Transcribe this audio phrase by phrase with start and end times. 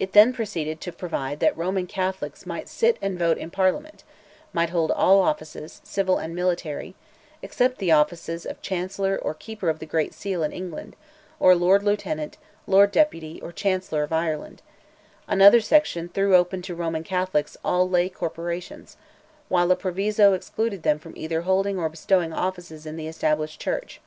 [0.00, 4.02] It then proceeded to provide that Roman Catholics might sit and vote in Parliament;
[4.52, 6.96] might hold all offices, civil and military,
[7.42, 10.96] except the offices of Chancellor or Keeper of the Great Seal in England,
[11.38, 14.62] or Lord Lieutenant, Lord Deputy, or Chancellor of Ireland;
[15.28, 18.96] another section threw open to Roman Catholics all lay corporations,
[19.48, 24.00] while a proviso excluded them either from holding or bestowing benefices in the Established Church.